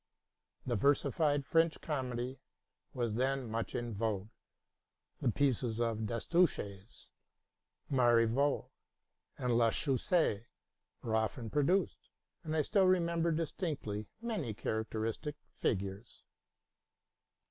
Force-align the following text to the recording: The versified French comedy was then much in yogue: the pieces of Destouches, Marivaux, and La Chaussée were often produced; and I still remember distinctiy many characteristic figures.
The 0.65 0.75
versified 0.75 1.45
French 1.45 1.79
comedy 1.79 2.39
was 2.91 3.13
then 3.13 3.51
much 3.51 3.75
in 3.75 3.99
yogue: 3.99 4.29
the 5.21 5.29
pieces 5.29 5.79
of 5.79 6.07
Destouches, 6.07 7.11
Marivaux, 7.91 8.71
and 9.37 9.55
La 9.59 9.69
Chaussée 9.69 10.45
were 11.03 11.15
often 11.15 11.51
produced; 11.51 12.09
and 12.43 12.55
I 12.57 12.63
still 12.63 12.87
remember 12.87 13.31
distinctiy 13.31 14.07
many 14.23 14.55
characteristic 14.55 15.35
figures. 15.59 16.23